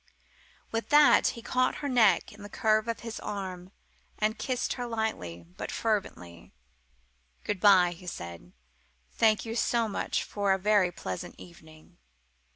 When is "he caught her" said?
1.37-1.87